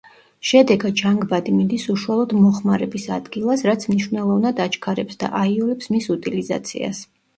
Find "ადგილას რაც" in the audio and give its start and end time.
3.17-3.85